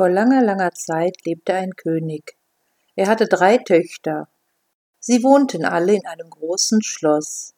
Vor 0.00 0.08
langer, 0.08 0.40
langer 0.40 0.72
Zeit 0.72 1.26
lebte 1.26 1.52
ein 1.52 1.76
König. 1.76 2.38
Er 2.96 3.06
hatte 3.06 3.26
drei 3.26 3.58
Töchter. 3.58 4.30
Sie 4.98 5.22
wohnten 5.22 5.66
alle 5.66 5.92
in 5.92 6.06
einem 6.06 6.30
großen 6.30 6.82
Schloss. 6.82 7.52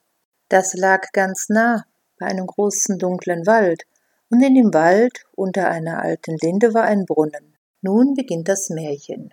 Das 0.48 0.74
lag 0.74 1.12
ganz 1.12 1.48
nah 1.50 1.84
bei 2.18 2.26
einem 2.26 2.48
großen 2.48 2.98
dunklen 2.98 3.46
Wald, 3.46 3.84
und 4.28 4.42
in 4.42 4.56
dem 4.56 4.74
Wald 4.74 5.24
unter 5.36 5.68
einer 5.68 6.02
alten 6.02 6.36
Linde 6.36 6.74
war 6.74 6.82
ein 6.82 7.04
Brunnen. 7.06 7.56
Nun 7.80 8.14
beginnt 8.14 8.48
das 8.48 8.70
Märchen. 8.70 9.32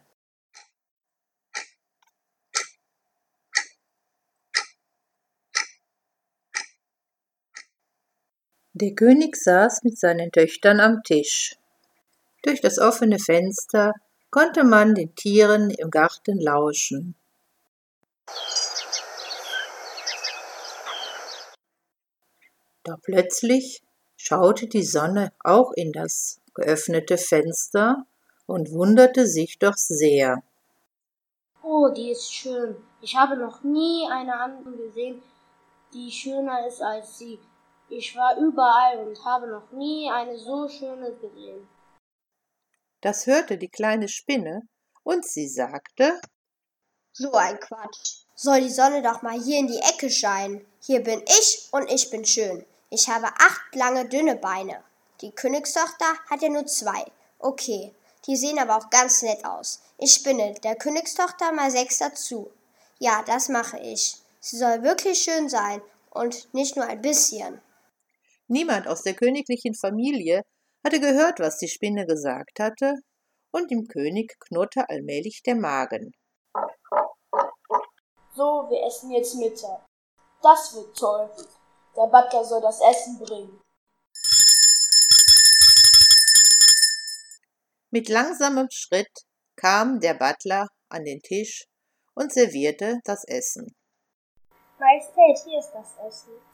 Der 8.73 8.93
König 8.93 9.35
saß 9.35 9.81
mit 9.81 9.97
seinen 9.97 10.31
Töchtern 10.31 10.79
am 10.79 11.01
Tisch. 11.01 11.55
Durch 12.41 12.61
das 12.61 12.79
offene 12.79 13.19
Fenster 13.19 13.93
konnte 14.31 14.63
man 14.63 14.95
den 14.95 15.13
Tieren 15.15 15.69
im 15.71 15.89
Garten 15.89 16.39
lauschen. 16.39 17.15
Doch 22.83 23.01
plötzlich 23.01 23.83
schaute 24.15 24.67
die 24.67 24.83
Sonne 24.83 25.31
auch 25.43 25.71
in 25.73 25.91
das 25.91 26.39
geöffnete 26.53 27.17
Fenster 27.17 28.05
und 28.45 28.71
wunderte 28.71 29.27
sich 29.27 29.59
doch 29.59 29.75
sehr. 29.75 30.41
Oh, 31.61 31.89
die 31.89 32.11
ist 32.11 32.33
schön. 32.33 32.77
Ich 33.01 33.15
habe 33.15 33.37
noch 33.37 33.63
nie 33.63 34.07
eine 34.11 34.39
andere 34.39 34.71
gesehen, 34.75 35.21
die 35.93 36.09
schöner 36.11 36.65
ist 36.67 36.81
als 36.81 37.17
sie. 37.17 37.39
Ich 37.89 38.15
war 38.15 38.37
überall 38.37 39.07
und 39.07 39.25
habe 39.25 39.47
noch 39.47 39.71
nie 39.71 40.09
eine 40.09 40.37
so 40.37 40.67
schöne 40.67 41.11
gesehen. 41.15 41.67
Das 43.01 43.27
hörte 43.27 43.57
die 43.57 43.69
kleine 43.69 44.07
Spinne, 44.07 44.63
und 45.03 45.25
sie 45.25 45.47
sagte 45.47 46.19
So 47.13 47.31
ein 47.31 47.59
Quatsch. 47.59 48.25
Soll 48.35 48.61
die 48.61 48.69
Sonne 48.69 49.01
doch 49.01 49.21
mal 49.21 49.41
hier 49.41 49.59
in 49.59 49.67
die 49.67 49.79
Ecke 49.79 50.09
scheinen. 50.09 50.65
Hier 50.81 51.03
bin 51.03 51.21
ich 51.25 51.67
und 51.71 51.89
ich 51.89 52.09
bin 52.09 52.25
schön. 52.25 52.65
Ich 52.89 53.07
habe 53.07 53.27
acht 53.27 53.75
lange 53.75 54.07
dünne 54.07 54.35
Beine. 54.35 54.83
Die 55.21 55.31
Königstochter 55.31 56.13
hat 56.29 56.41
ja 56.41 56.49
nur 56.49 56.65
zwei. 56.65 57.05
Okay, 57.39 57.93
die 58.27 58.35
sehen 58.35 58.59
aber 58.59 58.77
auch 58.77 58.89
ganz 58.89 59.21
nett 59.21 59.43
aus. 59.45 59.81
Ich 59.97 60.13
spinne 60.13 60.53
der 60.63 60.75
Königstochter 60.75 61.51
mal 61.51 61.71
sechs 61.71 61.97
dazu. 61.97 62.51
Ja, 62.99 63.23
das 63.25 63.49
mache 63.49 63.79
ich. 63.79 64.17
Sie 64.39 64.57
soll 64.57 64.83
wirklich 64.83 65.19
schön 65.19 65.49
sein 65.49 65.81
und 66.11 66.53
nicht 66.53 66.75
nur 66.75 66.85
ein 66.85 67.01
bisschen. 67.01 67.61
Niemand 68.47 68.87
aus 68.87 69.03
der 69.03 69.13
königlichen 69.13 69.75
Familie 69.75 70.43
hatte 70.83 70.99
gehört, 70.99 71.39
was 71.39 71.57
die 71.57 71.67
Spinne 71.67 72.05
gesagt 72.05 72.59
hatte, 72.59 72.95
und 73.51 73.71
dem 73.71 73.87
König 73.87 74.35
knurrte 74.39 74.87
allmählich 74.89 75.41
der 75.43 75.55
Magen. 75.55 76.11
So, 78.35 78.67
wir 78.69 78.85
essen 78.85 79.11
jetzt 79.11 79.35
Mittag. 79.35 79.85
Das 80.41 80.73
wird 80.75 80.95
toll. 80.97 81.29
Der 81.95 82.07
Butler 82.07 82.45
soll 82.45 82.61
das 82.61 82.79
Essen 82.79 83.19
bringen. 83.19 83.59
Mit 87.91 88.07
langsamem 88.07 88.67
Schritt 88.71 89.09
kam 89.55 89.99
der 89.99 90.13
Butler 90.13 90.67
an 90.89 91.03
den 91.03 91.19
Tisch 91.21 91.65
und 92.13 92.31
servierte 92.31 92.99
das 93.03 93.23
Essen. 93.25 93.75
Majestät, 94.77 95.39
hier 95.45 95.59
ist 95.59 95.71
das 95.73 95.97
Essen. 96.07 96.48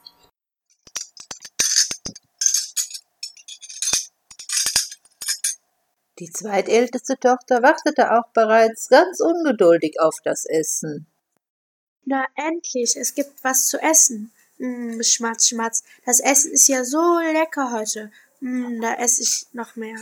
Die 6.19 6.31
zweitälteste 6.31 7.17
Tochter 7.19 7.61
wartete 7.61 8.13
auch 8.13 8.27
bereits 8.33 8.87
ganz 8.87 9.19
ungeduldig 9.19 9.99
auf 9.99 10.21
das 10.23 10.45
Essen. 10.45 11.07
Na 12.05 12.25
endlich, 12.35 12.95
es 12.95 13.15
gibt 13.15 13.43
was 13.43 13.67
zu 13.67 13.81
essen. 13.81 14.31
Mm, 14.57 15.01
schmatz, 15.01 15.49
schmatz. 15.49 15.83
Das 16.05 16.21
Essen 16.21 16.53
ist 16.53 16.69
ja 16.69 16.85
so 16.85 17.19
lecker 17.19 17.73
heute. 17.73 18.11
Mm, 18.39 18.79
da 18.79 18.93
esse 18.93 19.23
ich 19.23 19.47
noch 19.51 19.75
mehr. 19.75 19.97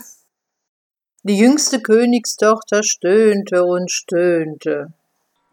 Die 1.23 1.37
jüngste 1.37 1.81
Königstochter 1.81 2.83
stöhnte 2.83 3.63
und 3.63 3.89
stöhnte. 3.89 4.93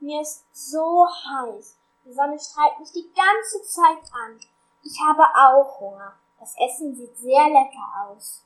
Mir 0.01 0.21
ist 0.21 0.45
so 0.53 1.07
heiß. 1.07 1.77
Die 2.05 2.13
Sonne 2.13 2.39
strahlt 2.39 2.81
mich 2.81 2.91
die 2.93 3.09
ganze 3.15 3.63
Zeit 3.67 4.13
an. 4.13 4.39
Ich 4.85 4.99
habe 5.07 5.23
auch 5.23 5.81
Hunger. 5.81 6.19
Das 6.39 6.55
Essen 6.59 6.95
sieht 6.97 7.17
sehr 7.17 7.47
lecker 7.49 8.09
aus. 8.09 8.43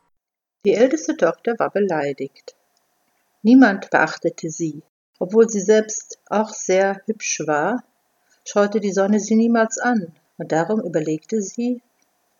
Die 0.64 0.74
älteste 0.74 1.16
Tochter 1.16 1.58
war 1.58 1.70
beleidigt. 1.70 2.56
Niemand 3.42 3.90
beachtete 3.90 4.48
sie. 4.48 4.82
Obwohl 5.18 5.48
sie 5.48 5.60
selbst 5.60 6.18
auch 6.28 6.48
sehr 6.48 7.02
hübsch 7.04 7.42
war, 7.46 7.84
schaute 8.44 8.80
die 8.80 8.92
Sonne 8.92 9.20
sie 9.20 9.36
niemals 9.36 9.78
an, 9.78 10.14
und 10.38 10.50
darum 10.52 10.80
überlegte 10.80 11.40
sie, 11.40 11.82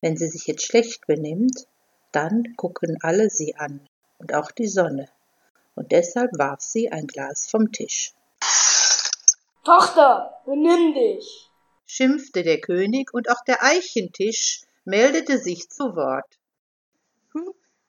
wenn 0.00 0.16
sie 0.16 0.26
sich 0.28 0.46
jetzt 0.46 0.64
schlecht 0.64 1.06
benimmt, 1.06 1.66
dann 2.12 2.54
gucken 2.56 2.98
alle 3.02 3.30
sie 3.30 3.56
an, 3.56 3.80
und 4.18 4.34
auch 4.34 4.50
die 4.50 4.68
Sonne, 4.68 5.08
und 5.76 5.92
deshalb 5.92 6.30
warf 6.36 6.60
sie 6.60 6.90
ein 6.90 7.06
Glas 7.06 7.48
vom 7.48 7.72
Tisch. 7.72 8.12
Tochter, 9.64 10.40
benimm 10.44 10.94
dich! 10.94 11.50
schimpfte 11.86 12.42
der 12.42 12.60
König, 12.60 13.14
und 13.14 13.30
auch 13.30 13.44
der 13.46 13.62
Eichentisch 13.62 14.62
meldete 14.84 15.38
sich 15.38 15.68
zu 15.70 15.94
Wort. 15.96 16.38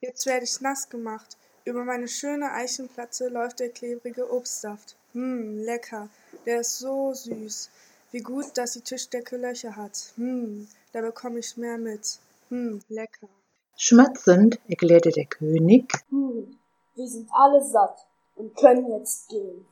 Jetzt 0.02 0.26
werde 0.26 0.44
ich 0.44 0.62
nass 0.62 0.90
gemacht. 0.90 1.38
Über 1.64 1.84
meine 1.84 2.08
schöne 2.08 2.52
Eichenplatte 2.52 3.30
läuft 3.30 3.60
der 3.60 3.70
klebrige 3.70 4.30
Obstsaft. 4.32 4.96
Hm, 5.14 5.60
lecker. 5.60 6.10
Der 6.46 6.60
ist 6.62 6.80
so 6.80 7.14
süß. 7.14 7.70
Wie 8.12 8.20
gut, 8.20 8.58
dass 8.58 8.74
die 8.74 8.82
Tischdecke 8.82 9.38
Löcher 9.38 9.76
hat. 9.76 10.14
Hm, 10.16 10.68
da 10.92 11.02
bekomme 11.02 11.40
ich 11.40 11.58
mehr 11.58 11.78
mit. 11.78 12.20
Hm, 12.50 12.82
lecker. 12.90 13.30
Schmatzend 13.78 14.60
erklärte 14.68 15.10
der 15.12 15.26
König. 15.26 15.92
Hm, 16.10 16.60
wir 16.96 17.08
sind 17.08 17.30
alle 17.34 17.64
satt 17.64 17.98
und 18.36 18.56
können 18.56 18.92
jetzt 18.92 19.30
gehen. 19.30 19.66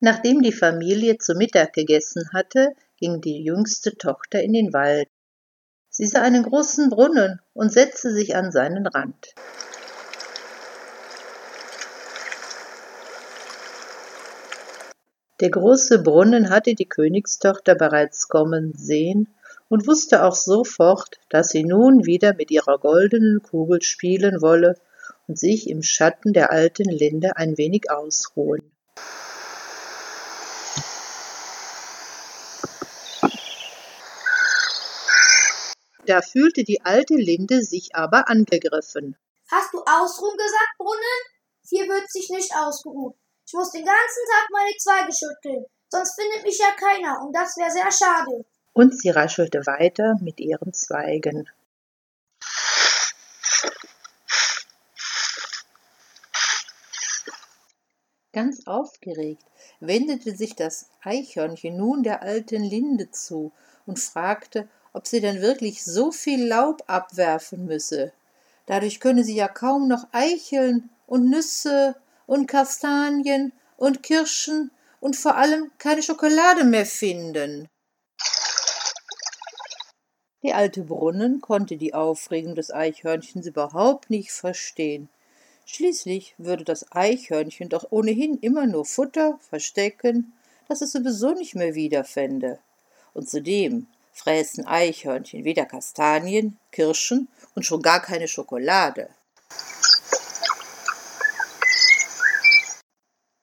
Nachdem 0.00 0.40
die 0.40 0.52
Familie 0.52 1.18
zu 1.18 1.34
Mittag 1.34 1.74
gegessen 1.74 2.30
hatte, 2.32 2.74
ging 3.00 3.20
die 3.20 3.42
jüngste 3.42 3.96
Tochter 3.96 4.42
in 4.42 4.52
den 4.52 4.72
Wald. 4.72 5.08
Sie 5.88 6.06
sah 6.06 6.22
einen 6.22 6.44
großen 6.44 6.90
Brunnen 6.90 7.40
und 7.52 7.72
setzte 7.72 8.12
sich 8.12 8.36
an 8.36 8.52
seinen 8.52 8.86
Rand. 8.86 9.34
Der 15.40 15.50
große 15.50 16.02
Brunnen 16.02 16.50
hatte 16.50 16.74
die 16.74 16.84
Königstochter 16.84 17.74
bereits 17.74 18.28
kommen 18.28 18.74
sehen 18.76 19.26
und 19.70 19.86
wusste 19.86 20.22
auch 20.22 20.34
sofort, 20.34 21.18
dass 21.30 21.48
sie 21.48 21.64
nun 21.64 22.04
wieder 22.04 22.34
mit 22.34 22.50
ihrer 22.50 22.78
goldenen 22.78 23.42
Kugel 23.42 23.80
spielen 23.80 24.42
wolle 24.42 24.74
und 25.26 25.38
sich 25.38 25.70
im 25.70 25.82
Schatten 25.82 26.34
der 26.34 26.52
alten 26.52 26.90
Linde 26.90 27.36
ein 27.36 27.56
wenig 27.56 27.90
ausruhen. 27.90 28.70
Da 36.10 36.22
fühlte 36.22 36.64
die 36.64 36.84
alte 36.84 37.14
Linde 37.14 37.62
sich 37.62 37.94
aber 37.94 38.28
angegriffen. 38.28 39.16
Hast 39.48 39.72
du 39.72 39.78
Ausruhen 39.78 40.36
gesagt, 40.36 40.74
Brunnen? 40.76 41.20
Hier 41.68 41.86
wird 41.86 42.10
sich 42.10 42.28
nicht 42.30 42.52
ausgeruht. 42.52 43.14
Ich 43.46 43.52
muss 43.52 43.70
den 43.70 43.84
ganzen 43.84 44.24
Tag 44.28 44.48
meine 44.50 44.76
Zweige 44.76 45.12
schütteln, 45.12 45.64
sonst 45.88 46.20
findet 46.20 46.42
mich 46.42 46.58
ja 46.58 46.72
keiner, 46.72 47.22
und 47.22 47.32
das 47.32 47.56
wäre 47.56 47.70
sehr 47.70 47.92
schade. 47.92 48.44
Und 48.72 49.00
sie 49.00 49.10
raschelte 49.10 49.64
weiter 49.66 50.16
mit 50.20 50.40
ihren 50.40 50.72
Zweigen. 50.72 51.48
Ganz 58.32 58.66
aufgeregt 58.66 59.44
wendete 59.78 60.34
sich 60.34 60.56
das 60.56 60.90
Eichhörnchen 61.02 61.76
nun 61.76 62.02
der 62.02 62.22
alten 62.22 62.64
Linde 62.64 63.12
zu 63.12 63.52
und 63.86 64.00
fragte, 64.00 64.68
ob 64.92 65.06
sie 65.06 65.20
denn 65.20 65.40
wirklich 65.40 65.84
so 65.84 66.12
viel 66.12 66.46
Laub 66.46 66.82
abwerfen 66.86 67.66
müsse. 67.66 68.12
Dadurch 68.66 69.00
könne 69.00 69.24
sie 69.24 69.34
ja 69.34 69.48
kaum 69.48 69.88
noch 69.88 70.06
Eicheln 70.12 70.90
und 71.06 71.28
Nüsse 71.28 71.96
und 72.26 72.46
Kastanien 72.46 73.52
und 73.76 74.02
Kirschen 74.02 74.70
und 75.00 75.16
vor 75.16 75.36
allem 75.36 75.70
keine 75.78 76.02
Schokolade 76.02 76.64
mehr 76.64 76.86
finden. 76.86 77.68
Die 80.42 80.54
alte 80.54 80.84
Brunnen 80.84 81.40
konnte 81.40 81.76
die 81.76 81.92
Aufregung 81.92 82.54
des 82.54 82.72
Eichhörnchens 82.72 83.46
überhaupt 83.46 84.08
nicht 84.08 84.32
verstehen. 84.32 85.08
Schließlich 85.66 86.34
würde 86.38 86.64
das 86.64 86.90
Eichhörnchen 86.92 87.68
doch 87.68 87.86
ohnehin 87.90 88.38
immer 88.38 88.66
nur 88.66 88.84
Futter 88.86 89.38
verstecken, 89.40 90.32
das 90.68 90.80
es 90.80 90.92
sowieso 90.92 91.32
nicht 91.32 91.54
mehr 91.54 91.74
wiederfände. 91.74 92.58
Und 93.12 93.28
zudem 93.28 93.86
fräßen 94.12 94.66
Eichhörnchen 94.66 95.44
weder 95.44 95.66
Kastanien, 95.66 96.58
Kirschen 96.72 97.28
und 97.54 97.64
schon 97.64 97.82
gar 97.82 98.00
keine 98.00 98.28
Schokolade. 98.28 99.10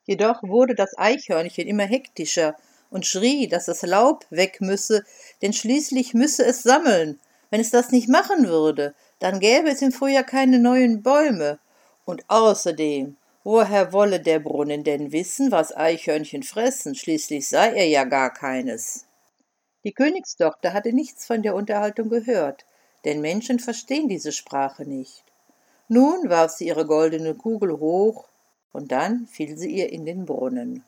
Jedoch 0.05 0.41
wurde 0.41 0.73
das 0.73 0.97
Eichhörnchen 0.97 1.67
immer 1.67 1.83
hektischer 1.83 2.55
und 2.89 3.05
schrie, 3.05 3.47
dass 3.47 3.65
das 3.65 3.81
Laub 3.81 4.25
weg 4.29 4.61
müsse, 4.61 5.03
denn 5.41 5.51
schließlich 5.51 6.13
müsse 6.13 6.45
es 6.45 6.63
sammeln. 6.63 7.19
Wenn 7.49 7.61
es 7.61 7.71
das 7.71 7.91
nicht 7.91 8.07
machen 8.07 8.47
würde, 8.47 8.93
dann 9.19 9.39
gäbe 9.39 9.69
es 9.69 9.81
im 9.81 9.91
Frühjahr 9.91 10.23
keine 10.23 10.59
neuen 10.59 11.03
Bäume. 11.03 11.59
Und 12.05 12.23
außerdem, 12.29 13.17
woher 13.43 13.91
wolle 13.91 14.21
der 14.21 14.39
Brunnen 14.39 14.85
denn 14.85 15.11
wissen, 15.11 15.51
was 15.51 15.75
Eichhörnchen 15.75 16.43
fressen? 16.43 16.95
Schließlich 16.95 17.47
sei 17.47 17.73
er 17.73 17.87
ja 17.87 18.05
gar 18.05 18.33
keines. 18.33 19.06
Die 19.87 19.93
Königstochter 19.93 20.73
hatte 20.73 20.91
nichts 20.91 21.25
von 21.25 21.43
der 21.43 21.55
Unterhaltung 21.55 22.09
gehört, 22.09 22.65
denn 23.05 23.21
Menschen 23.21 23.57
verstehen 23.57 24.09
diese 24.09 24.33
Sprache 24.33 24.83
nicht. 24.83 25.23
Nun 25.87 26.29
warf 26.29 26.51
sie 26.51 26.67
ihre 26.67 26.85
goldene 26.85 27.35
Kugel 27.35 27.79
hoch, 27.79 28.27
und 28.73 28.91
dann 28.91 29.27
fiel 29.27 29.57
sie 29.57 29.71
ihr 29.71 29.89
in 29.89 30.05
den 30.05 30.25
Brunnen. 30.25 30.83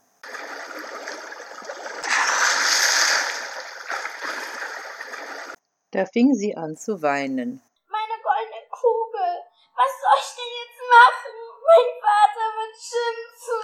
Da 5.91 6.05
fing 6.05 6.33
sie 6.33 6.57
an 6.57 6.75
zu 6.75 7.01
weinen. 7.01 7.61
Meine 7.87 8.21
goldene 8.21 8.67
Kugel. 8.69 9.31
Was 9.77 9.91
soll 10.01 10.19
ich 10.19 10.35
denn 10.35 10.51
jetzt 10.59 10.81
machen? 10.91 11.35
Mein 11.69 11.89
Vater 12.03 12.47
wird 12.57 12.75
schimpfen. 12.89 13.63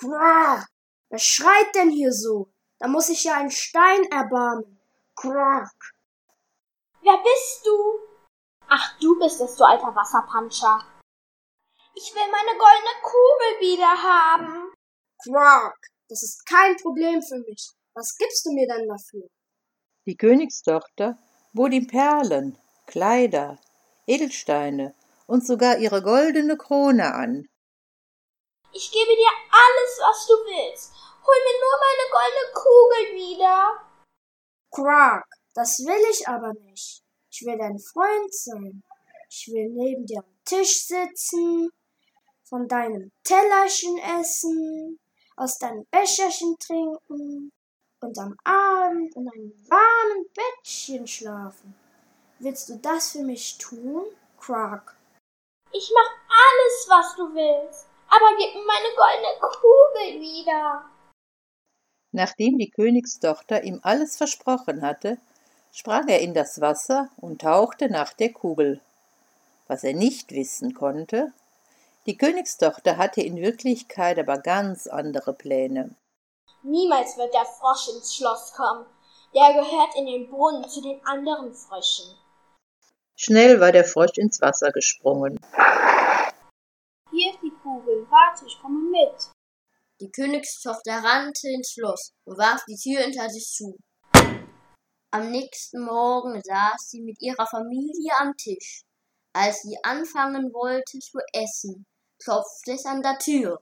Quah! 0.00 0.66
Wer 1.08 1.18
schreit 1.20 1.72
denn 1.76 1.90
hier 1.90 2.12
so? 2.12 2.51
Da 2.82 2.88
muss 2.88 3.08
ich 3.10 3.22
ja 3.22 3.36
einen 3.36 3.52
Stein 3.52 4.02
erbarmen. 4.10 4.76
Quack! 5.14 5.94
Wer 7.00 7.16
bist 7.18 7.64
du? 7.64 8.00
Ach, 8.66 8.98
du 8.98 9.16
bist 9.20 9.40
es, 9.40 9.54
du 9.54 9.62
alter 9.62 9.94
Wasserpanscher. 9.94 10.84
Ich 11.94 12.12
will 12.12 12.28
meine 12.28 12.58
goldene 12.58 13.02
Kugel 13.04 13.70
wieder 13.70 13.86
haben. 13.86 14.72
Quack! 15.22 15.76
Das 16.08 16.24
ist 16.24 16.44
kein 16.44 16.76
Problem 16.78 17.22
für 17.22 17.38
mich. 17.48 17.70
Was 17.94 18.16
gibst 18.16 18.44
du 18.46 18.52
mir 18.52 18.66
denn 18.66 18.88
dafür? 18.88 19.28
Die 20.06 20.16
Königstochter 20.16 21.16
bot 21.52 21.72
ihm 21.72 21.86
Perlen, 21.86 22.58
Kleider, 22.88 23.60
Edelsteine 24.08 24.96
und 25.28 25.46
sogar 25.46 25.78
ihre 25.78 26.02
goldene 26.02 26.56
Krone 26.56 27.14
an. 27.14 27.46
Ich 28.72 28.90
gebe 28.90 29.14
dir 29.14 29.30
alles, 29.52 30.00
was 30.00 30.26
du 30.26 30.32
willst. 30.32 31.11
Hol 31.24 31.38
mir 31.44 31.58
nur 31.62 31.76
meine 31.86 32.06
goldene 32.10 32.46
Kugel 32.52 33.04
wieder. 33.16 33.56
Quack! 34.70 35.24
Das 35.54 35.78
will 35.80 36.10
ich 36.10 36.26
aber 36.26 36.52
nicht. 36.54 37.02
Ich 37.30 37.42
will 37.44 37.58
dein 37.58 37.78
Freund 37.78 38.34
sein. 38.34 38.82
Ich 39.28 39.48
will 39.48 39.68
neben 39.70 40.04
dir 40.06 40.18
am 40.18 40.36
Tisch 40.44 40.86
sitzen, 40.86 41.70
von 42.48 42.68
deinem 42.68 43.10
Tellerchen 43.24 43.98
essen, 44.20 44.98
aus 45.36 45.58
deinem 45.58 45.86
Becherchen 45.90 46.56
trinken 46.58 47.50
und 48.00 48.18
am 48.18 48.36
Abend 48.44 49.14
in 49.16 49.28
einem 49.28 49.52
warmen 49.68 50.26
Bettchen 50.34 51.06
schlafen. 51.06 51.74
Willst 52.40 52.68
du 52.68 52.76
das 52.76 53.12
für 53.12 53.22
mich 53.22 53.56
tun, 53.58 54.04
Quark? 54.38 54.96
Ich 55.70 55.90
mach 55.94 56.10
alles, 56.28 56.86
was 56.88 57.16
du 57.16 57.34
willst, 57.34 57.86
aber 58.08 58.36
gib 58.36 58.54
mir 58.54 58.64
meine 58.66 58.94
goldene 58.94 59.40
Kugel 59.40 60.20
wieder. 60.20 60.91
Nachdem 62.12 62.58
die 62.58 62.70
Königstochter 62.70 63.64
ihm 63.64 63.80
alles 63.82 64.16
versprochen 64.16 64.82
hatte, 64.82 65.18
sprang 65.72 66.08
er 66.08 66.20
in 66.20 66.34
das 66.34 66.60
Wasser 66.60 67.08
und 67.16 67.40
tauchte 67.40 67.90
nach 67.90 68.12
der 68.12 68.32
Kugel. 68.32 68.80
Was 69.66 69.82
er 69.82 69.94
nicht 69.94 70.32
wissen 70.32 70.74
konnte, 70.74 71.32
die 72.04 72.18
Königstochter 72.18 72.98
hatte 72.98 73.22
in 73.22 73.36
Wirklichkeit 73.36 74.18
aber 74.18 74.38
ganz 74.38 74.86
andere 74.86 75.32
Pläne. 75.32 75.94
Niemals 76.62 77.16
wird 77.16 77.32
der 77.32 77.46
Frosch 77.46 77.88
ins 77.88 78.14
Schloss 78.14 78.52
kommen. 78.52 78.84
Der 79.34 79.54
gehört 79.54 79.96
in 79.96 80.06
den 80.06 80.28
Brunnen 80.28 80.68
zu 80.68 80.82
den 80.82 81.00
anderen 81.06 81.54
Fröschen. 81.54 82.14
Schnell 83.16 83.58
war 83.60 83.72
der 83.72 83.84
Frosch 83.84 84.18
ins 84.18 84.40
Wasser 84.42 84.70
gesprungen. 84.72 85.40
Hier 87.10 87.30
ist 87.30 87.42
die 87.42 87.52
Kugel. 87.62 88.06
Warte, 88.10 88.44
ich 88.46 88.60
komme 88.60 88.90
mit. 88.90 89.30
Die 90.02 90.10
Königstochter 90.10 90.94
rannte 90.94 91.48
ins 91.48 91.70
Schloss 91.70 92.12
und 92.24 92.36
warf 92.36 92.64
die 92.66 92.74
Tür 92.74 93.02
hinter 93.02 93.30
sich 93.30 93.44
zu. 93.44 93.78
Am 95.12 95.30
nächsten 95.30 95.84
Morgen 95.84 96.42
saß 96.42 96.90
sie 96.90 97.02
mit 97.02 97.22
ihrer 97.22 97.46
Familie 97.46 98.10
am 98.18 98.36
Tisch. 98.36 98.82
Als 99.32 99.62
sie 99.62 99.78
anfangen 99.84 100.52
wollte 100.52 100.98
zu 100.98 101.20
essen, 101.32 101.86
klopfte 102.20 102.72
es 102.72 102.84
an 102.84 103.00
der 103.00 103.16
Tür. 103.20 103.60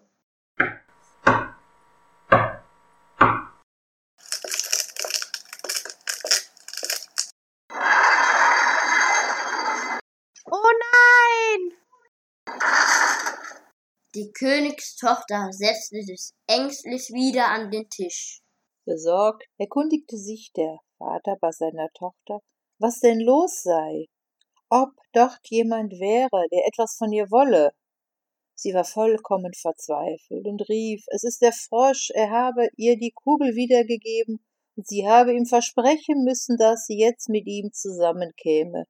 Oh 10.46 10.72
nein! 10.80 11.76
Die 14.16 14.32
Königstochter 14.32 15.52
setzte 15.52 16.02
sich 16.02 16.32
ängstlich 16.48 17.10
wieder 17.12 17.46
an 17.46 17.70
den 17.70 17.88
Tisch. 17.88 18.40
Besorgt 18.84 19.44
erkundigte 19.56 20.16
sich 20.16 20.50
der 20.56 20.78
Vater 20.98 21.36
bei 21.40 21.52
seiner 21.52 21.88
Tochter, 21.94 22.40
was 22.80 22.98
denn 22.98 23.20
los 23.20 23.62
sei, 23.62 24.06
ob 24.68 24.90
dort 25.12 25.38
jemand 25.44 25.92
wäre, 25.92 26.48
der 26.50 26.66
etwas 26.66 26.96
von 26.96 27.12
ihr 27.12 27.30
wolle. 27.30 27.70
Sie 28.56 28.74
war 28.74 28.84
vollkommen 28.84 29.52
verzweifelt 29.54 30.44
und 30.44 30.68
rief, 30.68 31.04
es 31.12 31.22
ist 31.22 31.40
der 31.40 31.52
Frosch, 31.52 32.10
er 32.10 32.30
habe 32.30 32.68
ihr 32.76 32.98
die 32.98 33.12
Kugel 33.12 33.54
wiedergegeben, 33.54 34.44
und 34.74 34.88
sie 34.88 35.06
habe 35.06 35.34
ihm 35.34 35.46
versprechen 35.46 36.24
müssen, 36.24 36.56
dass 36.56 36.86
sie 36.86 36.98
jetzt 36.98 37.28
mit 37.28 37.46
ihm 37.46 37.72
zusammenkäme. 37.72 38.86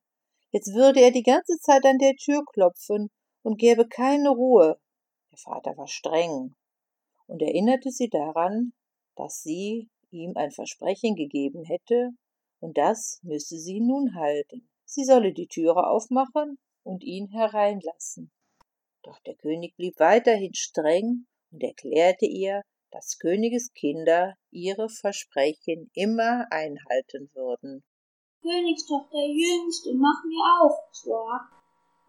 Jetzt 0.50 0.72
würde 0.72 1.00
er 1.00 1.11
die 1.11 1.22
ganze 1.22 1.58
Zeit 1.58 1.84
an 1.84 1.99
der 1.99 2.14
Tür 2.17 2.43
klopfen 2.55 3.10
und 3.43 3.58
gäbe 3.58 3.86
keine 3.86 4.31
Ruhe. 4.31 4.81
Vater 5.43 5.77
war 5.77 5.89
streng 5.89 6.55
und 7.27 7.43
erinnerte 7.43 7.91
sie 7.91 8.09
daran, 8.09 8.73
dass 9.17 9.43
sie 9.43 9.89
ihm 10.11 10.37
ein 10.37 10.51
Versprechen 10.51 11.15
gegeben 11.15 11.65
hätte, 11.65 12.11
und 12.61 12.77
das 12.77 13.20
müsse 13.23 13.59
sie 13.59 13.81
nun 13.81 14.15
halten. 14.15 14.69
Sie 14.85 15.05
solle 15.05 15.32
die 15.32 15.47
Türe 15.47 15.87
aufmachen 15.89 16.59
und 16.82 17.05
ihn 17.05 17.29
hereinlassen. 17.29 18.31
Doch 19.03 19.19
der 19.20 19.37
König 19.37 19.77
blieb 19.77 19.99
weiterhin 19.99 20.55
streng 20.55 21.27
und 21.53 21.63
erklärte 21.63 22.27
ihr, 22.27 22.63
dass 22.91 23.19
Königes 23.19 23.73
Kinder 23.73 24.35
ihre 24.51 24.89
Versprechen 24.89 25.91
immer 25.94 26.47
einhalten 26.51 27.31
würden. 27.35 27.82
Königstochter 28.43 29.25
Jüngste, 29.27 29.94
mach 29.94 30.25
mir 30.25 30.63
auf, 30.63 30.77
Quark. 31.03 31.59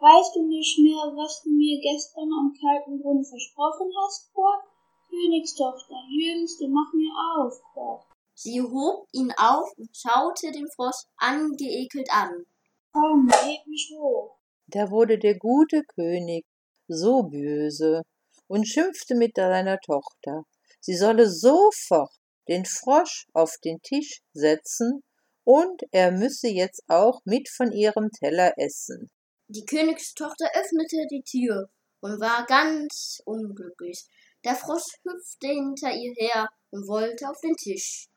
Weißt 0.01 0.35
du 0.35 0.47
nicht 0.47 0.79
mehr, 0.79 1.13
was 1.13 1.43
du 1.43 1.51
mir 1.51 1.79
gestern 1.79 2.27
am 2.33 2.51
kalten 2.59 2.99
Brunnen 2.99 3.23
versprochen 3.23 3.87
hast, 4.01 4.33
Quark? 4.33 4.63
Königstochter 5.07 6.01
Jüngste, 6.09 6.67
mach 6.69 6.91
mir 6.91 7.13
auf, 7.37 7.61
Quark. 7.71 8.01
Sie 8.33 8.59
hob 8.59 9.07
ihn 9.11 9.31
auf 9.37 9.69
und 9.77 9.95
schaute 9.95 10.51
den 10.51 10.67
Frosch 10.71 11.05
angeekelt 11.17 12.09
an. 12.11 12.47
Komm, 12.91 13.29
heb 13.29 13.67
mich 13.67 13.93
hoch. 13.95 14.39
Da 14.65 14.89
wurde 14.89 15.19
der 15.19 15.37
gute 15.37 15.83
König 15.83 16.47
so 16.87 17.21
böse 17.21 18.01
und 18.47 18.67
schimpfte 18.67 19.13
mit 19.13 19.35
seiner 19.35 19.77
Tochter, 19.79 20.45
sie 20.79 20.95
solle 20.95 21.29
sofort 21.29 22.11
den 22.47 22.65
Frosch 22.65 23.27
auf 23.33 23.55
den 23.63 23.79
Tisch 23.83 24.23
setzen 24.33 25.03
und 25.43 25.83
er 25.91 26.11
müsse 26.11 26.47
jetzt 26.47 26.81
auch 26.87 27.21
mit 27.23 27.49
von 27.49 27.71
ihrem 27.71 28.09
Teller 28.09 28.53
essen. 28.57 29.11
Die 29.53 29.65
Königstochter 29.65 30.49
öffnete 30.53 31.07
die 31.11 31.23
Tür 31.23 31.69
und 31.99 32.21
war 32.21 32.45
ganz 32.45 33.21
unglücklich. 33.25 34.05
Der 34.45 34.55
Frosch 34.55 34.95
hüpfte 35.03 35.47
hinter 35.47 35.91
ihr 35.91 36.13
her 36.15 36.47
und 36.69 36.87
wollte 36.87 37.27
auf 37.27 37.37
den 37.41 37.57
Tisch. 37.57 38.07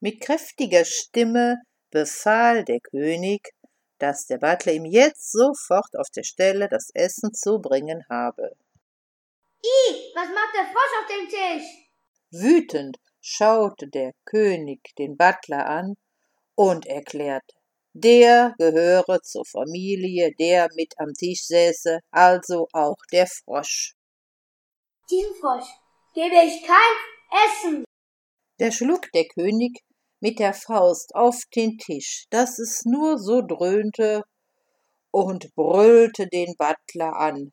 Mit 0.00 0.22
kräftiger 0.22 0.86
Stimme 0.86 1.56
befahl 1.90 2.64
der 2.64 2.80
König, 2.80 3.52
dass 3.98 4.24
der 4.24 4.38
Butler 4.38 4.72
ihm 4.72 4.86
jetzt 4.86 5.32
sofort 5.32 5.94
auf 5.98 6.08
der 6.16 6.22
Stelle 6.22 6.66
das 6.66 6.88
Essen 6.94 7.34
zu 7.34 7.58
bringen 7.58 8.04
habe. 8.08 8.56
I, 9.62 10.12
was 10.14 10.28
macht 10.28 10.54
der 10.54 10.64
Frosch 10.64 10.94
auf 11.02 11.06
dem 11.10 11.28
Tisch? 11.28 11.68
Wütend 12.30 12.96
schaute 13.20 13.86
der 13.86 14.12
König 14.24 14.94
den 14.96 15.18
Butler 15.18 15.66
an 15.66 15.94
und 16.56 16.86
erklärte, 16.86 17.54
der 17.92 18.54
gehöre 18.58 19.22
zur 19.22 19.44
Familie, 19.44 20.32
der 20.38 20.68
mit 20.74 20.94
am 20.98 21.14
Tisch 21.14 21.46
säße, 21.46 22.00
also 22.10 22.66
auch 22.72 22.98
der 23.12 23.26
Frosch. 23.26 23.94
Diesem 25.10 25.34
Frosch 25.36 25.68
gebe 26.14 26.34
ich 26.34 26.66
kein 26.66 26.96
Essen! 27.46 27.84
Da 28.58 28.72
schlug 28.72 29.12
der 29.12 29.26
König 29.26 29.78
mit 30.20 30.38
der 30.40 30.54
Faust 30.54 31.14
auf 31.14 31.42
den 31.54 31.78
Tisch, 31.78 32.24
dass 32.30 32.58
es 32.58 32.84
nur 32.84 33.18
so 33.18 33.42
dröhnte, 33.42 34.22
und 35.16 35.54
brüllte 35.54 36.26
den 36.26 36.54
Butler 36.58 37.16
an. 37.16 37.52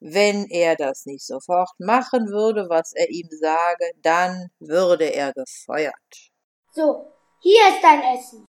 Wenn 0.00 0.46
er 0.50 0.74
das 0.74 1.06
nicht 1.06 1.24
sofort 1.24 1.70
machen 1.78 2.26
würde, 2.26 2.66
was 2.68 2.92
er 2.92 3.08
ihm 3.08 3.28
sage, 3.30 3.92
dann 4.02 4.48
würde 4.58 5.04
er 5.04 5.32
gefeuert. 5.32 6.32
So, 6.72 7.13
hier 7.44 7.68
ist 7.68 7.82
dein 7.82 8.00
Essen. 8.00 8.46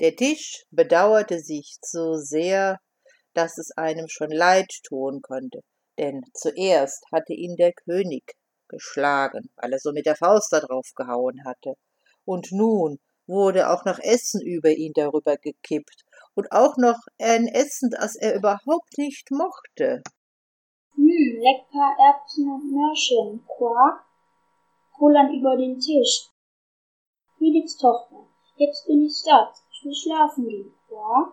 Der 0.00 0.16
Tisch 0.16 0.64
bedauerte 0.70 1.38
sich 1.38 1.76
so 1.82 2.16
sehr, 2.16 2.78
dass 3.34 3.58
es 3.58 3.72
einem 3.76 4.08
schon 4.08 4.30
leid 4.30 4.72
tun 4.88 5.20
konnte, 5.20 5.60
denn 5.98 6.22
zuerst 6.32 7.04
hatte 7.12 7.34
ihn 7.34 7.56
der 7.56 7.74
König 7.74 8.32
geschlagen, 8.68 9.50
weil 9.56 9.74
er 9.74 9.78
so 9.78 9.92
mit 9.92 10.06
der 10.06 10.16
Faust 10.16 10.50
da 10.50 10.60
drauf 10.60 10.88
gehauen 10.96 11.44
hatte. 11.44 11.74
Und 12.24 12.50
nun 12.50 12.98
wurde 13.26 13.68
auch 13.68 13.84
noch 13.84 13.98
Essen 13.98 14.40
über 14.40 14.70
ihn 14.70 14.92
darüber 14.94 15.36
gekippt 15.36 16.04
und 16.34 16.50
auch 16.52 16.78
noch 16.78 16.98
ein 17.18 17.46
Essen, 17.48 17.90
das 17.90 18.16
er 18.16 18.34
überhaupt 18.34 18.96
nicht 18.96 19.30
mochte. 19.30 20.02
Hm, 20.94 21.40
lecker 21.42 21.94
Erbsen 21.98 22.50
und 22.50 22.72
Mörchen, 22.72 23.44
Quark, 23.46 24.09
kullern 25.00 25.32
über 25.32 25.56
den 25.56 25.80
Tisch. 25.80 26.28
Königstochter, 27.38 28.28
jetzt 28.56 28.86
bin 28.86 29.06
ich 29.06 29.16
satt, 29.16 29.54
ich 29.72 29.82
will 29.82 29.94
schlafen 29.94 30.46
gehen, 30.46 30.74
Quark. 30.86 31.32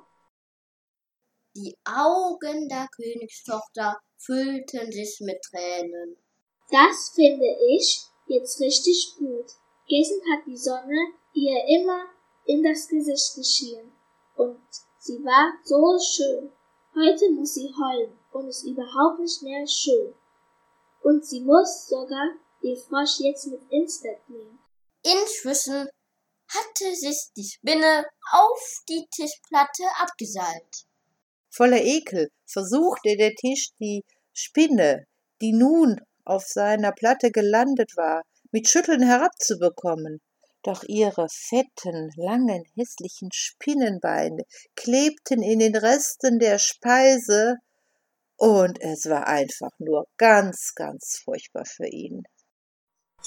Die 1.54 1.76
Augen 1.84 2.70
der 2.70 2.88
Königstochter 2.96 4.00
füllten 4.18 4.90
sich 4.92 5.20
mit 5.20 5.42
Tränen. 5.42 6.16
Das 6.72 7.12
finde 7.14 7.48
ich 7.76 8.06
jetzt 8.28 8.62
richtig 8.62 9.16
gut. 9.18 9.52
Gestern 9.90 10.22
hat 10.32 10.48
die 10.48 10.58
Sonne 10.58 11.00
ihr 11.34 11.60
immer 11.68 12.06
in 12.46 12.64
das 12.64 12.88
Gesicht 12.88 13.36
geschienen 13.36 13.92
und 14.36 14.62
sie 14.98 15.22
war 15.26 15.54
so 15.66 16.00
schön. 16.00 16.52
Heute 16.96 17.32
muss 17.32 17.56
sie 17.56 17.70
heulen 17.70 18.18
und 18.32 18.48
ist 18.48 18.64
überhaupt 18.64 19.20
nicht 19.20 19.44
mehr 19.44 19.68
schön. 19.68 20.14
Und 21.02 21.26
sie 21.26 21.42
muss 21.42 21.88
sogar 21.88 22.32
den 22.64 22.76
Frosch 22.76 23.20
jetzt 23.20 23.48
mit 23.48 23.62
ins 23.72 24.02
Bett 24.02 24.20
nehmen. 24.28 24.60
Inzwischen 25.04 25.90
hatte 26.50 26.96
sich 26.96 27.30
die 27.36 27.44
Spinne 27.44 28.06
auf 28.32 28.82
die 28.90 29.08
Tischplatte 29.12 29.84
abgeseilt. 30.00 30.86
Voller 31.50 31.82
Ekel 31.82 32.30
versuchte 32.46 33.16
der 33.18 33.34
Tisch 33.36 33.70
die 33.80 34.04
Spinne, 34.34 35.06
die 35.42 35.54
nun 35.54 36.00
auf 36.26 36.46
seiner 36.46 36.92
Platte 36.92 37.32
gelandet 37.32 37.96
war, 37.96 38.24
mit 38.52 38.68
Schütteln 38.68 39.02
herabzubekommen. 39.02 40.22
Doch 40.64 40.84
ihre 40.84 41.28
fetten, 41.30 42.12
langen, 42.16 42.64
hässlichen 42.76 43.30
Spinnenbeine 43.32 44.44
klebten 44.76 45.42
in 45.42 45.60
den 45.60 45.76
Resten 45.76 46.40
der 46.40 46.60
Speise, 46.60 47.56
und 48.36 48.80
es 48.82 49.06
war 49.06 49.26
einfach 49.28 49.72
nur 49.80 50.06
ganz, 50.18 50.74
ganz 50.76 51.22
furchtbar 51.24 51.66
für 51.66 51.88
ihn. 51.88 52.24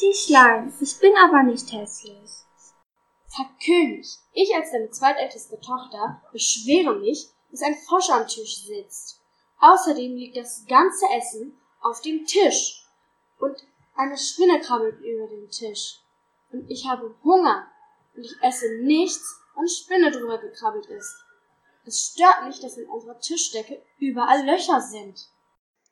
Tischlein, 0.00 0.72
ich 0.80 0.98
bin 0.98 1.12
aber 1.22 1.42
nicht 1.42 1.70
hässlich. 1.72 2.30
Herr 3.36 3.50
König, 3.64 4.08
ich 4.32 4.54
als 4.54 4.72
deine 4.72 4.90
zweitälteste 4.90 5.60
Tochter 5.60 6.22
beschwere 6.32 6.98
mich, 6.98 7.28
dass 7.50 7.62
ein 7.62 7.76
Frosch 7.76 8.08
am 8.08 8.26
Tisch 8.26 8.64
sitzt. 8.64 9.20
Außerdem 9.60 10.16
liegt 10.16 10.38
das 10.38 10.64
ganze 10.66 11.04
Essen 11.16 11.60
auf 11.82 12.00
dem 12.00 12.24
Tisch 12.24 12.86
und 13.38 13.62
eine 13.94 14.16
Spinne 14.16 14.60
krabbelt 14.60 15.00
über 15.00 15.26
den 15.28 15.50
Tisch. 15.50 16.00
Und 16.50 16.70
ich 16.70 16.88
habe 16.88 17.14
Hunger 17.22 17.66
und 18.16 18.24
ich 18.24 18.34
esse 18.42 18.82
nichts, 18.82 19.38
wenn 19.54 19.68
Spinne 19.68 20.10
drüber 20.10 20.38
gekrabbelt 20.38 20.86
ist. 20.86 21.14
Es 21.84 22.12
stört 22.12 22.46
mich, 22.46 22.60
dass 22.60 22.78
in 22.78 22.88
unserer 22.88 23.20
Tischdecke 23.20 23.82
überall 23.98 24.46
Löcher 24.46 24.80
sind. 24.80 25.28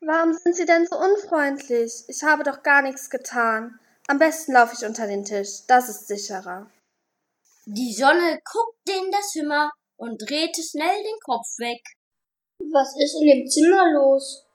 Warum 0.01 0.33
sind 0.33 0.55
Sie 0.55 0.65
denn 0.65 0.87
so 0.87 0.97
unfreundlich? 0.97 2.05
Ich 2.09 2.23
habe 2.23 2.43
doch 2.43 2.63
gar 2.63 2.83
nichts 2.83 3.11
getan. 3.11 3.79
Am 4.11 4.19
besten 4.19 4.55
laufe 4.55 4.75
ich 4.75 4.87
unter 4.87 5.07
den 5.07 5.23
Tisch. 5.23 5.67
Das 5.67 5.91
ist 5.91 6.09
sicherer. 6.09 6.71
Die 7.67 7.93
Sonne 7.93 8.41
guckte 8.43 8.93
in 9.05 9.11
das 9.11 9.29
Zimmer 9.33 9.71
und 9.99 10.17
drehte 10.23 10.63
schnell 10.63 11.03
den 11.03 11.19
Kopf 11.23 11.47
weg. 11.59 11.83
Was 12.73 12.97
ist 12.99 13.21
in 13.21 13.27
dem 13.27 13.47
Zimmer 13.47 13.93
los? 13.93 14.47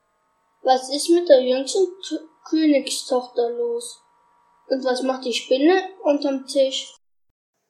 Was 0.62 0.92
ist 0.92 1.08
mit 1.10 1.28
der 1.28 1.40
jüngsten 1.40 1.86
T 2.02 2.16
Königstochter 2.48 3.50
los? 3.50 4.02
Und 4.66 4.84
was 4.84 5.02
macht 5.02 5.24
die 5.24 5.32
Spinne 5.32 5.88
unterm 6.02 6.46
Tisch? 6.46 6.92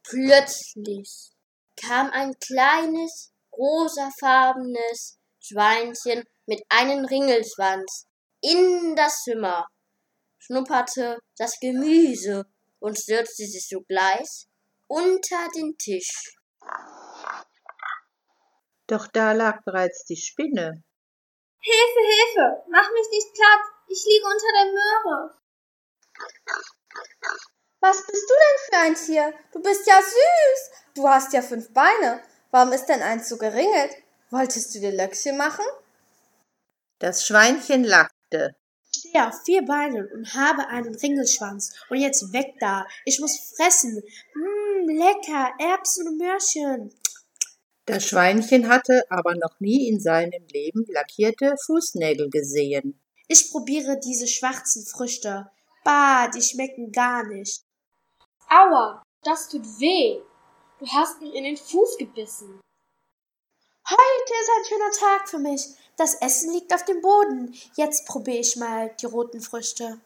Plötzlich 0.08 1.32
kam 1.76 2.10
ein 2.10 2.34
kleines, 2.38 3.32
rosafarbenes 3.52 5.18
Schweinchen 5.38 6.24
mit 6.46 6.62
einem 6.70 7.04
Ringelschwanz 7.04 8.06
in 8.40 8.96
das 8.96 9.22
Zimmer, 9.22 9.66
schnupperte 10.44 11.18
das 11.36 11.58
Gemüse 11.60 12.44
und 12.78 12.98
stürzte 12.98 13.44
sich 13.44 13.66
sogleich 13.68 14.46
unter 14.86 15.48
den 15.56 15.76
Tisch. 15.78 16.36
Doch 18.86 19.06
da 19.08 19.32
lag 19.32 19.62
bereits 19.64 20.04
die 20.04 20.16
Spinne. 20.16 20.82
Hilfe, 21.60 22.00
Hilfe! 22.00 22.62
Mach 22.70 22.90
mich 22.92 23.08
nicht 23.10 23.32
platt! 23.32 23.60
Ich 23.88 24.04
liege 24.04 24.26
unter 24.26 24.52
der 24.52 24.72
Möhre! 24.72 25.44
Was 27.80 28.06
bist 28.06 28.30
du 28.30 28.34
denn 28.34 28.58
für 28.66 28.76
ein 28.78 28.94
Tier? 28.94 29.38
Du 29.52 29.62
bist 29.62 29.86
ja 29.86 30.00
süß. 30.00 30.70
Du 30.94 31.08
hast 31.08 31.32
ja 31.32 31.42
fünf 31.42 31.72
Beine. 31.72 32.22
Warum 32.50 32.72
ist 32.72 32.86
denn 32.86 33.02
eins 33.02 33.28
so 33.28 33.36
geringelt? 33.36 33.96
Wolltest 34.30 34.74
du 34.74 34.80
dir 34.80 34.92
Löckchen 34.92 35.36
machen? 35.36 35.64
Das 36.98 37.26
Schweinchen 37.26 37.84
lachte. 37.84 38.56
Ich 38.94 39.00
stehe 39.00 39.26
auf 39.26 39.42
vier 39.44 39.64
Beinen 39.64 40.08
und 40.12 40.34
habe 40.34 40.68
einen 40.68 40.94
Ringelschwanz. 40.94 41.74
Und 41.90 41.98
jetzt 41.98 42.32
weg 42.32 42.54
da. 42.60 42.86
Ich 43.04 43.18
muss 43.18 43.54
fressen. 43.56 44.02
Mmm, 44.34 44.88
lecker. 44.88 45.52
Erbsen 45.58 46.06
und 46.08 46.18
Möhrchen. 46.18 46.94
Das 47.86 48.06
Schweinchen 48.06 48.68
hatte 48.68 49.02
aber 49.10 49.34
noch 49.34 49.58
nie 49.58 49.88
in 49.88 49.98
seinem 50.00 50.46
Leben 50.52 50.84
lackierte 50.88 51.56
Fußnägel 51.66 52.30
gesehen. 52.30 53.00
Ich 53.26 53.50
probiere 53.50 53.98
diese 53.98 54.28
schwarzen 54.28 54.86
Früchte. 54.86 55.50
Bah, 55.82 56.28
die 56.28 56.42
schmecken 56.42 56.92
gar 56.92 57.26
nicht. 57.26 57.62
Aua, 58.48 59.02
das 59.22 59.48
tut 59.48 59.64
weh. 59.80 60.20
Du 60.78 60.86
hast 60.86 61.20
mich 61.20 61.34
in 61.34 61.44
den 61.44 61.56
Fuß 61.56 61.98
gebissen. 61.98 62.60
Heute 63.86 64.32
ist 64.40 64.50
ein 64.56 64.64
schöner 64.64 64.92
Tag 64.92 65.28
für 65.28 65.38
mich. 65.38 65.66
Das 65.96 66.14
Essen 66.14 66.52
liegt 66.52 66.74
auf 66.74 66.84
dem 66.84 67.00
Boden. 67.00 67.54
Jetzt 67.76 68.06
probiere 68.06 68.38
ich 68.38 68.56
mal 68.56 68.90
die 69.00 69.06
roten 69.06 69.40
Früchte. 69.40 70.00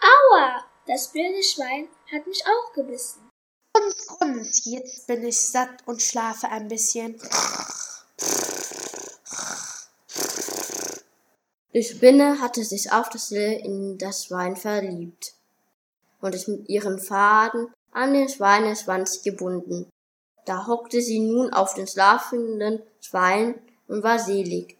Aua! 0.00 0.64
Das 0.86 1.08
blöde 1.08 1.42
Schwein 1.42 1.88
hat 2.12 2.26
mich 2.26 2.44
auch 2.46 2.72
gebissen. 2.72 3.28
Grunz, 3.72 4.06
grunz, 4.06 4.64
jetzt 4.64 5.06
bin 5.06 5.26
ich 5.26 5.40
satt 5.40 5.86
und 5.86 6.00
schlafe 6.00 6.48
ein 6.48 6.68
bisschen. 6.68 7.20
Die 11.74 11.82
Spinne 11.82 12.40
hatte 12.40 12.64
sich 12.64 12.90
auf 12.92 13.10
das 13.10 13.26
Stille 13.26 13.58
in 13.58 13.98
das 13.98 14.24
Schwein 14.24 14.56
verliebt 14.56 15.34
und 16.20 16.34
es 16.34 16.48
mit 16.48 16.68
ihren 16.68 16.98
Faden 16.98 17.72
an 17.92 18.14
den 18.14 18.28
Schweineschwanz 18.28 19.22
gebunden. 19.22 19.90
Da 20.46 20.66
hockte 20.66 21.02
sie 21.02 21.18
nun 21.18 21.52
auf 21.52 21.74
den 21.74 21.86
schlafenden 21.86 22.82
Schwein 23.00 23.60
und 23.88 24.02
war 24.02 24.18
selig. 24.18 24.76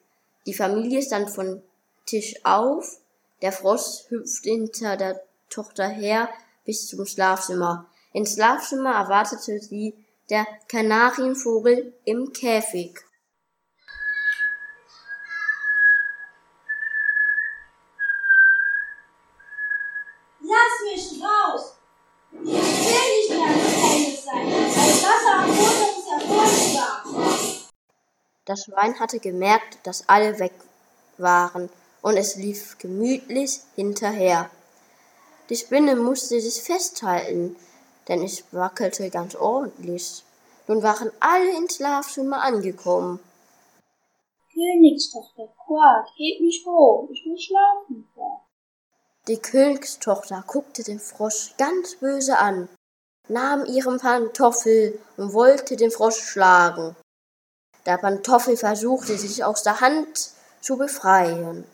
Die 0.47 0.55
Familie 0.55 1.03
stand 1.03 1.31
von 1.31 1.63
Tisch 2.07 2.35
auf, 2.45 3.01
der 3.43 3.53
Frosch 3.53 4.09
hüpfte 4.09 4.51
hinter 4.51 4.97
der 4.97 5.21
Tochter 5.51 5.89
her 5.89 6.29
bis 6.65 6.89
zum 6.89 7.05
Schlafzimmer. 7.07 7.87
Ins 8.13 8.35
Schlafzimmer 8.35 8.95
erwartete 8.95 9.61
sie 9.61 9.95
der 10.31 10.47
Kanarienvogel 10.69 11.93
im 12.05 12.33
Käfig. 12.33 13.06
Das 28.47 28.63
Schwein 28.65 28.99
hatte 29.01 29.19
gemerkt, 29.19 29.79
dass 29.83 30.09
alle 30.09 30.39
weg 30.39 30.53
waren, 31.19 31.69
und 32.01 32.17
es 32.17 32.37
lief 32.37 32.79
gemütlich 32.79 33.61
hinterher. 33.75 34.49
Die 35.51 35.57
Spinne 35.57 35.97
musste 35.97 36.41
sich 36.41 36.63
festhalten, 36.63 37.57
denn 38.07 38.23
es 38.23 38.45
wackelte 38.53 39.11
ganz 39.11 39.35
ordentlich. 39.35 40.25
Nun 40.69 40.83
waren 40.85 41.11
alle 41.19 41.57
ins 41.57 41.77
Schlafzimmer 41.77 42.43
angekommen. 42.43 43.19
Königstochter, 44.55 45.49
Quark, 45.65 46.07
heb 46.17 46.41
mich 46.41 46.65
hoch, 46.65 47.09
ich 47.11 47.25
will 47.27 47.39
schlafen. 47.39 48.09
Die 49.27 49.39
Königstochter 49.39 50.45
guckte 50.47 50.85
den 50.85 51.01
Frosch 51.01 51.55
ganz 51.59 51.97
böse 51.97 52.39
an, 52.39 52.69
nahm 53.29 53.65
ihren 53.65 53.99
Pantoffel 53.99 55.01
und 55.17 55.33
wollte 55.33 55.75
den 55.75 55.91
Frosch 55.91 56.21
schlagen. 56.21 56.95
Der 57.87 57.99
Pantoffel 57.99 58.57
versuchte 58.57 59.17
sich 59.17 59.45
aus 59.45 59.63
der 59.63 59.81
Hand 59.81 60.33
zu 60.61 60.77
befreien. 60.77 61.65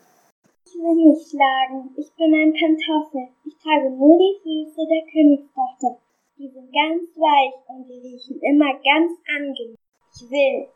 Ich 0.66 0.75
will 0.75 0.95
nicht 1.09 1.31
schlagen, 1.31 1.88
ich 1.97 2.12
bin 2.16 2.35
ein 2.35 2.52
Pantoffel. 2.52 3.28
Ich 3.47 3.57
trage 3.57 3.88
nur 3.88 4.19
die 4.19 4.37
Füße 4.42 4.83
der 4.92 5.09
Königstochter. 5.11 5.97
Die 6.37 6.49
sind 6.52 6.69
ganz 6.69 7.09
weich 7.16 7.54
und 7.69 7.88
die 7.88 7.99
riechen 7.99 8.38
immer 8.42 8.75
ganz 8.75 9.16
angenehm. 9.25 9.78
Ich 10.14 10.28
will, 10.28 10.69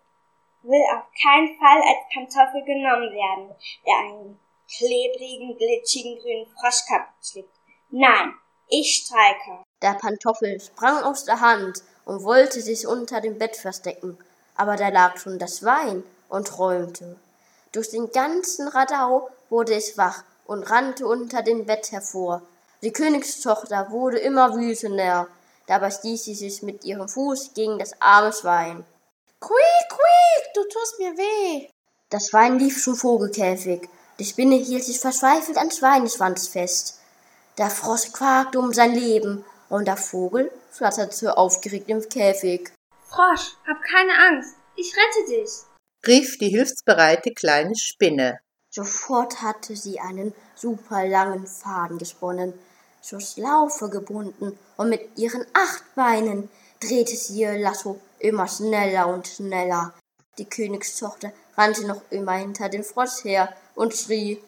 will 0.62 0.84
auf 0.96 1.04
keinen 1.20 1.52
Fall 1.60 1.82
als 1.84 2.00
Pantoffel 2.14 2.64
genommen 2.64 3.12
werden, 3.12 3.54
der 3.84 3.98
einen 4.08 4.38
klebrigen, 4.66 5.54
glitschigen 5.58 6.18
grünen 6.18 6.46
Frosch 6.46 6.80
kaputt 6.88 7.20
schlägt. 7.20 7.52
Nein, 7.90 8.32
ich 8.68 9.04
streike. 9.04 9.64
Der 9.82 9.98
Pantoffel 10.00 10.58
sprang 10.60 11.02
aus 11.04 11.26
der 11.26 11.40
Hand 11.42 11.82
und 12.06 12.24
wollte 12.24 12.62
sich 12.62 12.86
unter 12.86 13.20
dem 13.20 13.36
Bett 13.36 13.56
verstecken, 13.56 14.16
aber 14.56 14.76
da 14.76 14.88
lag 14.88 15.18
schon 15.18 15.38
das 15.38 15.62
Wein 15.64 16.02
und 16.28 16.48
träumte. 16.48 17.16
Durch 17.72 17.90
den 17.90 18.10
ganzen 18.10 18.68
Radau 18.68 19.28
wurde 19.50 19.74
es 19.74 19.98
wach 19.98 20.22
und 20.46 20.62
rannte 20.70 21.06
unter 21.06 21.42
dem 21.42 21.66
Bett 21.66 21.92
hervor. 21.92 22.42
Die 22.82 22.92
Königstochter 22.92 23.90
wurde 23.90 24.18
immer 24.18 24.54
wütender, 24.54 25.28
dabei 25.66 25.90
stieß 25.90 26.24
sie 26.24 26.34
sich 26.34 26.62
mit 26.62 26.84
ihrem 26.84 27.08
Fuß 27.08 27.52
gegen 27.54 27.78
das 27.78 28.00
arme 28.00 28.32
Schwein. 28.32 28.84
Quiek, 29.40 29.88
quiek, 29.88 30.54
du 30.54 30.62
tust 30.64 30.98
mir 30.98 31.16
weh. 31.16 31.68
Das 32.10 32.28
Schwein 32.28 32.58
lief 32.58 32.82
zum 32.82 32.94
Vogelkäfig. 32.94 33.88
Die 34.18 34.24
Spinne 34.24 34.56
hielt 34.56 34.84
sich 34.84 35.00
verzweifelt 35.00 35.58
an 35.58 35.70
Schweineschwanz 35.70 36.48
fest. 36.48 37.00
Der 37.58 37.70
Frosch 37.70 38.12
quakte 38.12 38.58
um 38.58 38.72
sein 38.72 38.94
Leben 38.94 39.44
und 39.68 39.86
der 39.86 39.96
Vogel 39.96 40.50
flatterte 40.70 41.36
aufgeregt 41.36 41.88
im 41.88 42.08
Käfig. 42.08 42.72
Frosch, 43.16 43.56
hab 43.66 43.82
keine 43.82 44.12
Angst, 44.12 44.56
ich 44.76 44.92
rette 44.94 45.30
dich. 45.30 45.50
rief 46.06 46.36
die 46.36 46.50
hilfsbereite 46.50 47.32
kleine 47.32 47.74
Spinne. 47.74 48.40
Sofort 48.68 49.40
hatte 49.40 49.74
sie 49.74 49.98
einen 49.98 50.34
super 50.54 51.06
langen 51.06 51.46
Faden 51.46 51.96
gesponnen, 51.96 52.52
zur 53.00 53.20
Schlaufe 53.20 53.88
gebunden 53.88 54.58
und 54.76 54.90
mit 54.90 55.16
ihren 55.16 55.46
acht 55.54 55.94
Beinen 55.94 56.50
drehte 56.78 57.16
sie 57.16 57.40
ihr 57.40 57.58
Lasso 57.58 57.98
immer 58.18 58.48
schneller 58.48 59.06
und 59.06 59.26
schneller. 59.26 59.94
Die 60.36 60.44
Königstochter 60.44 61.32
rannte 61.56 61.86
noch 61.86 62.02
immer 62.10 62.34
hinter 62.34 62.68
dem 62.68 62.84
Frosch 62.84 63.24
her 63.24 63.56
und 63.74 63.94
schrie. 63.94 64.44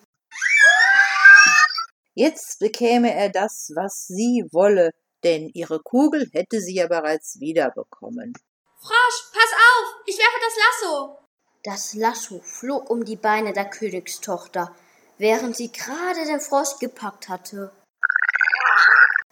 Jetzt 2.13 2.59
bekäme 2.59 3.15
er 3.15 3.31
das, 3.31 3.71
was 3.75 4.09
sie 4.09 4.45
wolle, 4.53 4.91
denn 5.25 5.49
ihre 5.55 5.81
Kugel 5.81 6.29
hätte 6.33 6.61
sie 6.61 6.75
ja 6.75 6.87
bereits 6.87 7.41
wiederbekommen. 7.41 8.35
Frosch, 8.81 9.33
pass 9.33 9.53
auf, 9.53 10.03
ich 10.07 10.17
werfe 10.19 10.39
das 10.41 10.57
Lasso. 10.65 11.19
Das 11.65 11.95
Lasso 11.95 12.41
flog 12.41 12.89
um 12.91 13.05
die 13.05 13.17
Beine 13.17 13.53
der 13.53 13.69
Königstochter, 13.69 14.75
während 15.19 15.57
sie 15.57 15.73
gerade 15.73 16.25
den 16.25 16.41
Frosch 16.41 16.79
gepackt 16.79 17.29
hatte. 17.29 17.73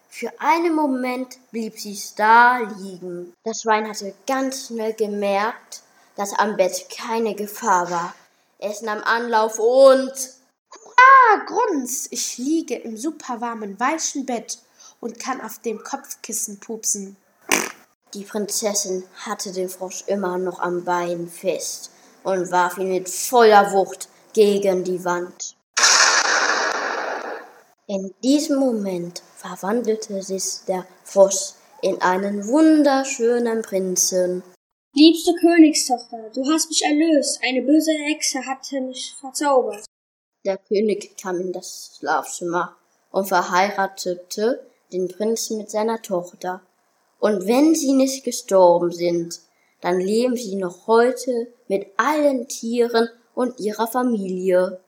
Für 0.08 0.32
einen 0.40 0.74
Moment 0.74 1.38
blieb 1.50 1.78
sie 1.78 1.98
da 2.16 2.58
liegen. 2.58 3.34
Das 3.44 3.62
Schwein 3.62 3.88
hatte 3.88 4.14
ganz 4.26 4.66
schnell 4.66 4.94
gemerkt, 4.94 5.82
dass 6.16 6.32
am 6.32 6.56
Bett 6.56 6.88
keine 6.90 7.34
Gefahr 7.34 7.90
war. 7.90 8.14
Es 8.58 8.80
nahm 8.80 9.02
Anlauf 9.04 9.58
und 9.58 10.36
Ah, 10.98 11.44
Grunz, 11.44 12.08
ich 12.10 12.38
liege 12.38 12.76
im 12.76 12.96
superwarmen, 12.96 13.78
weichen 13.78 14.26
Bett 14.26 14.58
und 15.00 15.18
kann 15.20 15.40
auf 15.40 15.58
dem 15.58 15.82
Kopfkissen 15.82 16.58
pupsen. 16.58 17.16
Die 18.14 18.24
Prinzessin 18.24 19.04
hatte 19.16 19.52
den 19.52 19.68
Frosch 19.68 20.04
immer 20.06 20.38
noch 20.38 20.60
am 20.60 20.84
Bein 20.84 21.28
fest 21.28 21.90
und 22.22 22.50
warf 22.50 22.78
ihn 22.78 22.90
mit 22.90 23.08
voller 23.08 23.72
Wucht 23.72 24.08
gegen 24.32 24.84
die 24.84 25.04
Wand. 25.04 25.56
In 27.88 28.12
diesem 28.22 28.58
Moment 28.58 29.22
verwandelte 29.36 30.22
sich 30.22 30.64
der 30.66 30.86
Frosch 31.04 31.52
in 31.82 32.00
einen 32.02 32.46
wunderschönen 32.48 33.62
Prinzen. 33.62 34.42
Liebste 34.92 35.34
Königstochter, 35.34 36.30
du 36.34 36.44
hast 36.50 36.68
mich 36.68 36.82
erlöst. 36.82 37.38
Eine 37.46 37.62
böse 37.62 37.92
Hexe 37.92 38.44
hatte 38.44 38.80
mich 38.80 39.14
verzaubert. 39.20 39.84
Der 40.44 40.58
König 40.58 41.16
kam 41.16 41.40
in 41.40 41.52
das 41.52 41.96
Schlafzimmer 41.98 42.76
und 43.10 43.28
verheiratete 43.28 44.66
den 44.92 45.08
Prinzen 45.08 45.58
mit 45.58 45.70
seiner 45.70 46.00
Tochter. 46.02 46.62
Und 47.18 47.46
wenn 47.46 47.74
sie 47.74 47.92
nicht 47.92 48.24
gestorben 48.24 48.90
sind, 48.92 49.40
dann 49.80 50.00
leben 50.00 50.36
sie 50.36 50.56
noch 50.56 50.86
heute 50.86 51.48
mit 51.68 51.86
allen 51.96 52.48
Tieren 52.48 53.08
und 53.34 53.60
ihrer 53.60 53.86
Familie. 53.86 54.80